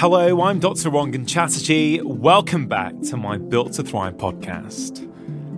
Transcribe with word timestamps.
Hello, 0.00 0.42
I'm 0.42 0.60
Dr. 0.60 0.90
Rangan 0.90 1.26
Chatterjee. 1.26 2.02
Welcome 2.02 2.66
back 2.66 2.92
to 3.04 3.16
my 3.16 3.38
Built 3.38 3.72
to 3.72 3.82
Thrive 3.82 4.18
podcast. 4.18 5.08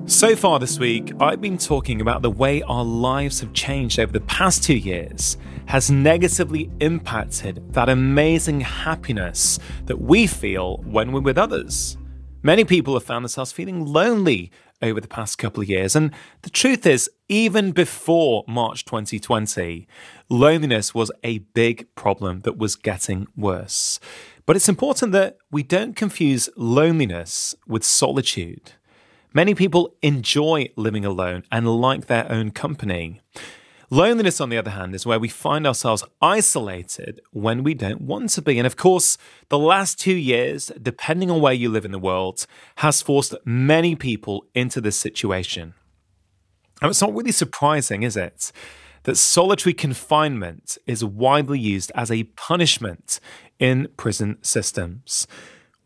So 0.09 0.37
far 0.37 0.61
this 0.61 0.79
week, 0.79 1.13
I've 1.19 1.41
been 1.41 1.59
talking 1.59 2.01
about 2.01 2.23
the 2.23 2.31
way 2.31 2.63
our 2.63 2.85
lives 2.85 3.41
have 3.41 3.53
changed 3.53 3.99
over 3.99 4.13
the 4.13 4.21
past 4.21 4.63
two 4.63 4.77
years 4.77 5.39
has 5.67 5.91
negatively 5.91 6.71
impacted 6.79 7.75
that 7.75 7.89
amazing 7.89 8.61
happiness 8.61 9.59
that 9.87 10.01
we 10.01 10.29
feel 10.29 10.77
when 10.85 11.11
we're 11.11 11.21
with 11.21 11.37
others. 11.37 11.99
Many 12.45 12.65
people 12.65 12.95
have 12.95 13.03
found 13.03 13.25
themselves 13.25 13.51
feeling 13.51 13.85
lonely 13.85 14.53
over 14.81 15.01
the 15.01 15.09
past 15.09 15.39
couple 15.39 15.63
of 15.63 15.69
years. 15.69 15.97
And 15.97 16.13
the 16.43 16.51
truth 16.51 16.87
is, 16.87 17.11
even 17.29 17.73
before 17.73 18.45
March 18.47 18.85
2020, 18.85 19.87
loneliness 20.29 20.95
was 20.95 21.11
a 21.23 21.39
big 21.39 21.93
problem 21.95 22.41
that 22.41 22.59
was 22.59 22.77
getting 22.77 23.27
worse. 23.37 24.01
But 24.47 24.57
it's 24.57 24.69
important 24.69 25.13
that 25.13 25.37
we 25.51 25.63
don't 25.63 25.95
confuse 25.95 26.49
loneliness 26.57 27.55
with 27.67 27.85
solitude. 27.85 28.73
Many 29.35 29.55
people 29.55 29.95
enjoy 30.01 30.69
living 30.75 31.05
alone 31.05 31.45
and 31.53 31.69
like 31.81 32.07
their 32.07 32.31
own 32.33 32.51
company. 32.51 33.21
Loneliness, 33.91 34.39
on 34.39 34.51
the 34.51 34.59
other 34.59 34.73
hand, 34.73 34.95
is 34.95 35.07
where 35.07 35.19
we 35.19 35.29
find 35.29 35.67
ourselves 35.67 36.05
isolated 36.21 37.23
when 37.31 37.63
we 37.63 37.73
don't 37.73 38.03
want 38.03 38.29
to 38.31 38.43
be. 38.43 38.59
And 38.59 38.67
of 38.67 38.77
course, 38.77 39.17
the 39.49 39.59
last 39.59 39.99
two 39.99 40.15
years, 40.15 40.71
depending 40.81 41.31
on 41.31 41.41
where 41.41 41.55
you 41.55 41.71
live 41.71 41.87
in 41.87 41.93
the 41.93 41.99
world, 41.99 42.47
has 42.77 43.01
forced 43.01 43.35
many 43.47 43.95
people 43.95 44.45
into 44.55 44.83
this 44.83 44.99
situation. 44.99 45.73
And 46.83 46.91
it's 46.91 47.01
not 47.01 47.15
really 47.15 47.33
surprising, 47.33 48.03
is 48.03 48.15
it? 48.15 48.53
That 49.05 49.17
solitary 49.17 49.73
confinement 49.73 50.77
is 50.87 51.03
widely 51.03 51.59
used 51.59 51.91
as 51.95 52.11
a 52.11 52.25
punishment 52.25 53.21
in 53.59 53.89
prison 53.97 54.37
systems. 54.43 55.27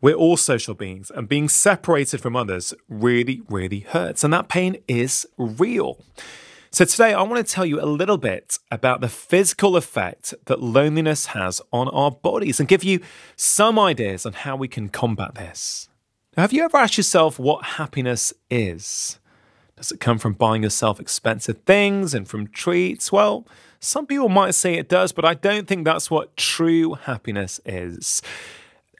We're 0.01 0.15
all 0.15 0.35
social 0.35 0.73
beings, 0.73 1.09
and 1.09 1.29
being 1.29 1.47
separated 1.47 2.19
from 2.19 2.35
others 2.35 2.73
really, 2.89 3.41
really 3.47 3.79
hurts. 3.79 4.25
And 4.25 4.33
that 4.33 4.49
pain 4.49 4.75
is 4.89 5.25
real. 5.37 6.03
So, 6.75 6.85
today 6.85 7.13
I 7.13 7.21
want 7.21 7.45
to 7.45 7.53
tell 7.53 7.67
you 7.67 7.79
a 7.79 7.85
little 7.85 8.17
bit 8.17 8.57
about 8.71 8.99
the 8.99 9.07
physical 9.07 9.77
effect 9.77 10.33
that 10.45 10.59
loneliness 10.59 11.27
has 11.27 11.61
on 11.71 11.87
our 11.89 12.09
bodies 12.09 12.59
and 12.59 12.67
give 12.67 12.83
you 12.83 12.99
some 13.35 13.77
ideas 13.77 14.25
on 14.25 14.33
how 14.33 14.55
we 14.55 14.67
can 14.67 14.89
combat 14.89 15.35
this. 15.35 15.87
Now, 16.35 16.41
have 16.41 16.51
you 16.51 16.63
ever 16.63 16.77
asked 16.77 16.97
yourself 16.97 17.37
what 17.37 17.63
happiness 17.63 18.33
is? 18.49 19.19
Does 19.77 19.91
it 19.91 19.99
come 19.99 20.17
from 20.17 20.33
buying 20.33 20.63
yourself 20.63 20.99
expensive 20.99 21.59
things 21.67 22.15
and 22.15 22.27
from 22.27 22.47
treats? 22.47 23.11
Well, 23.11 23.47
some 23.79 24.07
people 24.07 24.29
might 24.29 24.55
say 24.55 24.73
it 24.73 24.89
does, 24.89 25.11
but 25.11 25.25
I 25.25 25.35
don't 25.35 25.67
think 25.67 25.85
that's 25.85 26.09
what 26.09 26.35
true 26.37 26.95
happiness 26.95 27.59
is. 27.67 28.23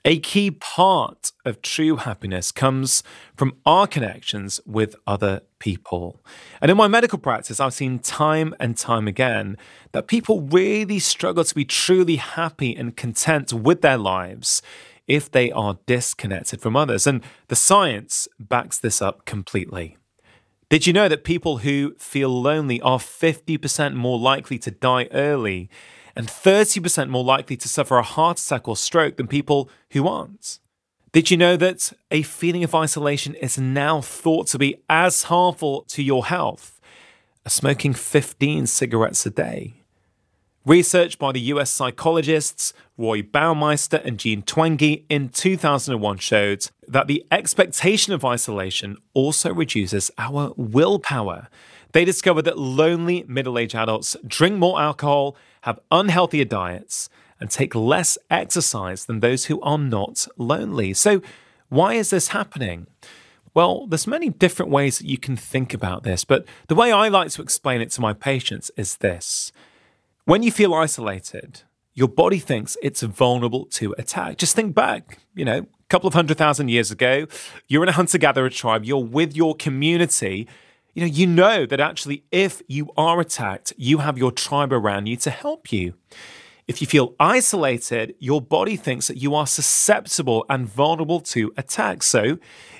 A 0.06 0.18
key 0.18 0.50
part 0.50 1.32
of 1.46 1.62
true 1.62 1.96
happiness 1.96 2.52
comes 2.52 3.02
from 3.34 3.56
our 3.64 3.86
connections 3.86 4.60
with 4.66 4.96
other 5.06 5.40
people. 5.58 6.22
And 6.60 6.70
in 6.70 6.76
my 6.76 6.88
medical 6.88 7.18
practice, 7.18 7.58
I've 7.58 7.72
seen 7.72 8.00
time 8.00 8.54
and 8.60 8.76
time 8.76 9.08
again 9.08 9.56
that 9.92 10.06
people 10.06 10.42
really 10.42 10.98
struggle 10.98 11.42
to 11.42 11.54
be 11.54 11.64
truly 11.64 12.16
happy 12.16 12.76
and 12.76 12.94
content 12.94 13.54
with 13.54 13.80
their 13.80 13.96
lives 13.96 14.60
if 15.06 15.30
they 15.30 15.50
are 15.52 15.78
disconnected 15.86 16.60
from 16.60 16.76
others. 16.76 17.06
And 17.06 17.24
the 17.48 17.56
science 17.56 18.28
backs 18.38 18.76
this 18.76 19.00
up 19.00 19.24
completely. 19.24 19.96
Did 20.68 20.86
you 20.86 20.92
know 20.92 21.08
that 21.08 21.24
people 21.24 21.58
who 21.58 21.94
feel 21.98 22.42
lonely 22.42 22.78
are 22.82 22.98
50% 22.98 23.94
more 23.94 24.18
likely 24.18 24.58
to 24.58 24.70
die 24.70 25.08
early 25.12 25.70
and 26.16 26.28
30% 26.28 27.08
more 27.08 27.24
likely 27.24 27.56
to 27.56 27.68
suffer 27.68 27.96
a 27.98 28.02
heart 28.02 28.40
attack 28.40 28.68
or 28.68 28.76
stroke 28.76 29.16
than 29.16 29.26
people 29.26 29.68
who 29.90 30.06
aren't. 30.06 30.58
Did 31.12 31.30
you 31.30 31.36
know 31.36 31.56
that 31.56 31.92
a 32.10 32.22
feeling 32.22 32.64
of 32.64 32.74
isolation 32.74 33.34
is 33.36 33.56
now 33.56 34.00
thought 34.00 34.48
to 34.48 34.58
be 34.58 34.82
as 34.90 35.24
harmful 35.24 35.82
to 35.88 36.02
your 36.02 36.26
health 36.26 36.80
as 37.44 37.52
smoking 37.52 37.94
15 37.94 38.66
cigarettes 38.66 39.24
a 39.24 39.30
day? 39.30 39.74
Research 40.66 41.18
by 41.18 41.30
the 41.30 41.40
US 41.40 41.70
psychologists 41.70 42.72
Roy 42.96 43.20
Baumeister 43.20 44.02
and 44.04 44.18
Jean 44.18 44.42
Twenge 44.42 45.04
in 45.08 45.28
2001 45.28 46.18
showed 46.18 46.68
that 46.88 47.06
the 47.06 47.22
expectation 47.30 48.12
of 48.12 48.24
isolation 48.24 48.96
also 49.12 49.52
reduces 49.52 50.10
our 50.16 50.54
willpower. 50.56 51.48
They 51.94 52.04
discovered 52.04 52.42
that 52.42 52.58
lonely 52.58 53.24
middle 53.26 53.58
aged 53.58 53.74
adults 53.74 54.16
drink 54.26 54.58
more 54.58 54.80
alcohol 54.80 55.36
have 55.64 55.80
unhealthier 55.90 56.46
diets, 56.46 57.08
and 57.40 57.50
take 57.50 57.74
less 57.74 58.18
exercise 58.30 59.06
than 59.06 59.20
those 59.20 59.46
who 59.46 59.60
are 59.62 59.78
not 59.78 60.28
lonely. 60.36 60.92
So, 60.92 61.22
why 61.68 61.94
is 61.94 62.10
this 62.10 62.28
happening? 62.28 62.86
Well, 63.54 63.86
there's 63.86 64.06
many 64.06 64.28
different 64.28 64.70
ways 64.70 64.98
that 64.98 65.06
you 65.06 65.16
can 65.16 65.36
think 65.36 65.72
about 65.72 66.02
this, 66.02 66.24
but 66.24 66.44
the 66.68 66.74
way 66.74 66.92
I 66.92 67.08
like 67.08 67.30
to 67.30 67.42
explain 67.42 67.80
it 67.80 67.90
to 67.92 68.00
my 68.00 68.12
patients 68.12 68.70
is 68.76 68.96
this. 68.96 69.52
When 70.26 70.42
you 70.42 70.52
feel 70.52 70.74
isolated, 70.74 71.62
your 71.94 72.08
body 72.08 72.38
thinks 72.38 72.76
it's 72.82 73.02
vulnerable 73.02 73.64
to 73.66 73.94
attack. 73.96 74.36
Just 74.36 74.54
think 74.54 74.74
back, 74.74 75.18
you 75.34 75.44
know, 75.44 75.58
a 75.58 75.66
couple 75.88 76.08
of 76.08 76.14
hundred 76.14 76.36
thousand 76.36 76.68
years 76.68 76.90
ago, 76.90 77.26
you're 77.68 77.82
in 77.82 77.88
a 77.88 77.92
hunter 77.92 78.18
gatherer 78.18 78.50
tribe, 78.50 78.84
you're 78.84 78.98
with 79.04 79.34
your 79.34 79.54
community, 79.54 80.46
you 80.94 81.02
know, 81.02 81.06
you 81.06 81.26
know 81.26 81.66
that 81.66 81.80
actually 81.80 82.24
if 82.30 82.62
you 82.68 82.90
are 82.96 83.20
attacked, 83.20 83.72
you 83.76 83.98
have 83.98 84.16
your 84.16 84.32
tribe 84.32 84.72
around 84.72 85.06
you 85.06 85.16
to 85.18 85.30
help 85.30 85.72
you. 85.72 85.94
If 86.66 86.80
you 86.80 86.86
feel 86.86 87.14
isolated, 87.20 88.14
your 88.18 88.40
body 88.40 88.76
thinks 88.76 89.08
that 89.08 89.18
you 89.18 89.34
are 89.34 89.46
susceptible 89.46 90.46
and 90.48 90.66
vulnerable 90.66 91.20
to 91.20 91.52
attack. 91.58 92.02
So 92.02 92.38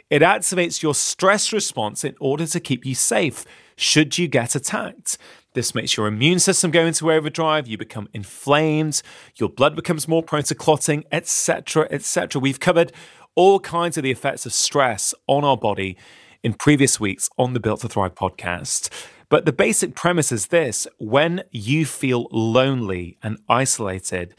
it 0.08 0.22
activates 0.22 0.82
your 0.82 0.94
stress 0.94 1.52
response 1.52 2.04
in 2.04 2.14
order 2.18 2.46
to 2.46 2.60
keep 2.60 2.86
you 2.86 2.94
safe 2.94 3.44
should 3.76 4.16
you 4.16 4.28
get 4.28 4.54
attacked. 4.54 5.18
This 5.52 5.74
makes 5.74 5.96
your 5.96 6.06
immune 6.06 6.38
system 6.38 6.70
go 6.70 6.86
into 6.86 7.12
overdrive, 7.12 7.66
you 7.66 7.76
become 7.76 8.08
inflamed, 8.12 9.02
your 9.36 9.48
blood 9.48 9.76
becomes 9.76 10.08
more 10.08 10.22
prone 10.22 10.42
to 10.44 10.54
clotting, 10.54 11.04
etc., 11.12 11.86
etc. 11.90 12.40
We've 12.40 12.60
covered 12.60 12.92
all 13.34 13.60
kinds 13.60 13.96
of 13.96 14.02
the 14.02 14.10
effects 14.10 14.46
of 14.46 14.52
stress 14.52 15.14
on 15.26 15.44
our 15.44 15.56
body 15.56 15.96
in 16.44 16.52
previous 16.52 17.00
weeks 17.00 17.28
on 17.38 17.54
the 17.54 17.60
Built 17.60 17.80
to 17.80 17.88
Thrive 17.88 18.14
podcast. 18.14 18.90
But 19.30 19.46
the 19.46 19.52
basic 19.52 19.94
premise 19.94 20.30
is 20.30 20.48
this 20.48 20.86
when 20.98 21.42
you 21.50 21.86
feel 21.86 22.28
lonely 22.30 23.18
and 23.22 23.38
isolated, 23.48 24.34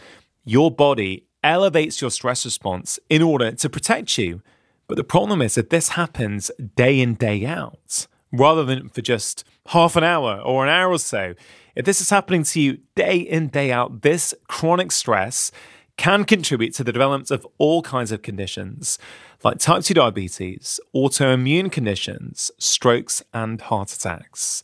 your 0.45 0.69
body 0.69 1.25
elevates 1.43 1.99
your 2.01 2.11
stress 2.11 2.45
response 2.45 2.99
in 3.09 3.21
order 3.21 3.51
to 3.51 3.69
protect 3.69 4.17
you. 4.17 4.41
But 4.87 4.97
the 4.97 5.03
problem 5.03 5.41
is 5.41 5.55
that 5.55 5.71
this 5.71 5.89
happens 5.89 6.51
day 6.75 7.01
in, 7.01 7.15
day 7.15 7.45
out, 7.45 8.05
rather 8.31 8.63
than 8.63 8.89
for 8.89 9.01
just 9.01 9.43
half 9.67 9.95
an 9.95 10.03
hour 10.03 10.39
or 10.39 10.63
an 10.63 10.69
hour 10.69 10.91
or 10.91 10.99
so. 10.99 11.33
If 11.75 11.85
this 11.85 11.99
is 11.99 12.11
happening 12.11 12.43
to 12.43 12.61
you 12.61 12.77
day 12.95 13.17
in, 13.17 13.47
day 13.47 13.71
out, 13.71 14.03
this 14.03 14.33
chronic 14.47 14.91
stress 14.91 15.51
can 15.97 16.25
contribute 16.25 16.73
to 16.75 16.83
the 16.83 16.91
development 16.91 17.31
of 17.31 17.47
all 17.57 17.81
kinds 17.81 18.11
of 18.11 18.21
conditions 18.21 18.99
like 19.43 19.59
type 19.59 19.83
2 19.83 19.93
diabetes, 19.93 20.79
autoimmune 20.95 21.71
conditions, 21.71 22.51
strokes, 22.57 23.23
and 23.33 23.61
heart 23.61 23.93
attacks. 23.93 24.63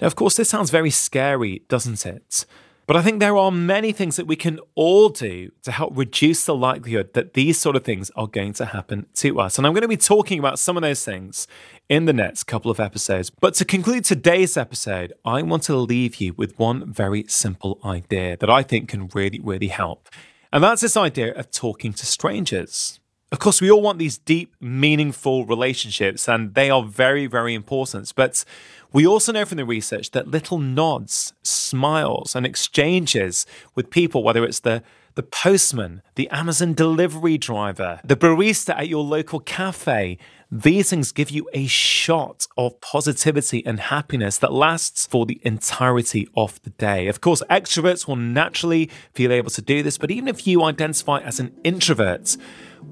Now, 0.00 0.08
of 0.08 0.16
course, 0.16 0.36
this 0.36 0.48
sounds 0.48 0.70
very 0.70 0.90
scary, 0.90 1.62
doesn't 1.68 2.04
it? 2.04 2.44
But 2.86 2.96
I 2.96 3.02
think 3.02 3.18
there 3.18 3.36
are 3.36 3.50
many 3.50 3.90
things 3.90 4.14
that 4.14 4.28
we 4.28 4.36
can 4.36 4.60
all 4.76 5.08
do 5.08 5.50
to 5.64 5.72
help 5.72 5.96
reduce 5.96 6.44
the 6.44 6.54
likelihood 6.54 7.14
that 7.14 7.34
these 7.34 7.60
sort 7.60 7.74
of 7.74 7.84
things 7.84 8.10
are 8.14 8.28
going 8.28 8.52
to 8.54 8.66
happen 8.66 9.06
to 9.14 9.40
us. 9.40 9.58
And 9.58 9.66
I'm 9.66 9.72
going 9.72 9.82
to 9.82 9.88
be 9.88 9.96
talking 9.96 10.38
about 10.38 10.60
some 10.60 10.76
of 10.76 10.82
those 10.82 11.04
things 11.04 11.48
in 11.88 12.04
the 12.04 12.12
next 12.12 12.44
couple 12.44 12.70
of 12.70 12.78
episodes. 12.78 13.28
But 13.28 13.54
to 13.54 13.64
conclude 13.64 14.04
today's 14.04 14.56
episode, 14.56 15.12
I 15.24 15.42
want 15.42 15.64
to 15.64 15.74
leave 15.76 16.16
you 16.16 16.34
with 16.34 16.56
one 16.60 16.92
very 16.92 17.24
simple 17.26 17.80
idea 17.84 18.36
that 18.36 18.50
I 18.50 18.62
think 18.62 18.88
can 18.88 19.08
really, 19.08 19.40
really 19.40 19.68
help. 19.68 20.08
And 20.56 20.64
that's 20.64 20.80
this 20.80 20.96
idea 20.96 21.34
of 21.34 21.50
talking 21.50 21.92
to 21.92 22.06
strangers. 22.06 22.98
Of 23.30 23.40
course, 23.40 23.60
we 23.60 23.70
all 23.70 23.82
want 23.82 23.98
these 23.98 24.16
deep, 24.16 24.54
meaningful 24.58 25.44
relationships, 25.44 26.30
and 26.30 26.54
they 26.54 26.70
are 26.70 26.82
very, 26.82 27.26
very 27.26 27.52
important. 27.52 28.10
But 28.16 28.42
we 28.90 29.06
also 29.06 29.32
know 29.32 29.44
from 29.44 29.58
the 29.58 29.66
research 29.66 30.12
that 30.12 30.28
little 30.28 30.58
nods, 30.58 31.34
smiles, 31.42 32.34
and 32.34 32.46
exchanges 32.46 33.44
with 33.74 33.90
people, 33.90 34.22
whether 34.22 34.46
it's 34.46 34.60
the 34.60 34.82
the 35.16 35.22
postman, 35.22 36.02
the 36.14 36.28
Amazon 36.28 36.74
delivery 36.74 37.38
driver, 37.38 38.00
the 38.04 38.16
barista 38.16 38.78
at 38.78 38.86
your 38.86 39.02
local 39.02 39.40
cafe, 39.40 40.18
these 40.52 40.90
things 40.90 41.10
give 41.10 41.30
you 41.30 41.48
a 41.54 41.66
shot 41.66 42.46
of 42.56 42.80
positivity 42.82 43.64
and 43.64 43.80
happiness 43.80 44.36
that 44.38 44.52
lasts 44.52 45.06
for 45.06 45.24
the 45.24 45.40
entirety 45.42 46.28
of 46.36 46.62
the 46.62 46.70
day. 46.70 47.08
Of 47.08 47.22
course, 47.22 47.42
extroverts 47.50 48.06
will 48.06 48.16
naturally 48.16 48.90
feel 49.14 49.32
able 49.32 49.50
to 49.50 49.62
do 49.62 49.82
this, 49.82 49.96
but 49.96 50.10
even 50.10 50.28
if 50.28 50.46
you 50.46 50.62
identify 50.62 51.18
as 51.20 51.40
an 51.40 51.56
introvert, 51.64 52.36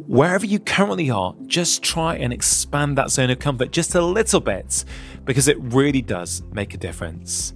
wherever 0.06 0.46
you 0.46 0.58
currently 0.58 1.10
are, 1.10 1.34
just 1.46 1.82
try 1.82 2.16
and 2.16 2.32
expand 2.32 2.96
that 2.96 3.10
zone 3.10 3.30
of 3.30 3.38
comfort 3.38 3.70
just 3.70 3.94
a 3.94 4.04
little 4.04 4.40
bit 4.40 4.84
because 5.24 5.46
it 5.46 5.58
really 5.60 6.02
does 6.02 6.42
make 6.52 6.72
a 6.72 6.78
difference. 6.78 7.52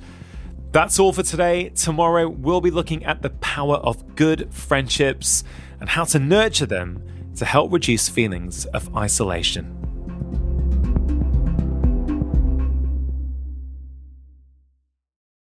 That's 0.71 0.99
all 0.99 1.15
for 1.15 1.23
today. 1.23 1.71
Tomorrow, 1.71 2.29
we'll 2.29 2.61
be 2.61 2.71
looking 2.71 3.05
at 3.05 3.23
the 3.23 3.31
power 3.31 3.77
of 3.77 4.15
good 4.17 4.53
friendships. 4.53 5.45
and 5.81 5.89
how 5.89 6.05
to 6.05 6.19
nurture 6.19 6.67
them 6.67 7.01
to 7.37 7.45
help 7.45 7.73
reduce 7.73 8.09
feelings 8.09 8.67
of 8.67 8.95
isolation. 8.97 9.88